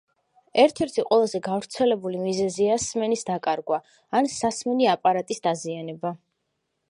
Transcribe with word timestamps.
ერთ-ერთი 0.61 1.03
ყველაზე 1.09 1.41
გავრცელებული 1.47 2.21
მიზეზია 2.21 2.79
სმენის 2.87 3.27
დაკარგვა 3.29 3.79
ან 4.21 4.33
სასმენი 4.37 4.87
აპარატის 4.97 5.45
დაზიანება. 5.49 6.15